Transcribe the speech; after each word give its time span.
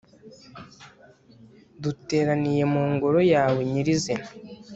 duteraniye 1.81 2.63
mu 2.73 2.81
ngoro 2.93 3.19
yawe 3.33 3.59
nyirizina 3.71 4.25